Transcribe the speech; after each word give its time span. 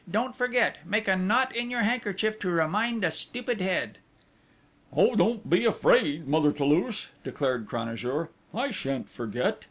Don't 0.09 0.35
forget.... 0.35 0.77
Make 0.83 1.07
a 1.07 1.15
knot 1.15 1.55
in 1.55 1.69
your 1.69 1.83
handkerchief 1.83 2.39
to 2.39 2.49
remind 2.49 3.03
a 3.03 3.11
stupid 3.11 3.61
head!" 3.61 3.99
"Oh, 4.91 5.13
don't 5.13 5.47
be 5.47 5.63
afraid, 5.63 6.27
Mother 6.27 6.51
Toulouche," 6.51 7.09
declared 7.23 7.67
Cranajour, 7.67 8.29
"I 8.51 8.71
shan't 8.71 9.09
forget!" 9.11 9.59